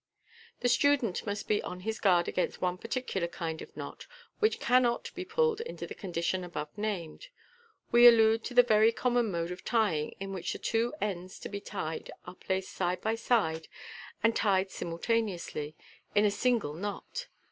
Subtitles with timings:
[0.61, 4.07] The student must be on his guard against one particular kind of knot,
[4.39, 7.27] which cannot be pulled into the condition above named.
[7.91, 11.49] We allude to the very common mode of tying, in which the two ends to
[11.49, 13.67] be tied are placed side by side,
[14.23, 15.75] and tied simultaneously
[16.15, 17.27] in a single knot.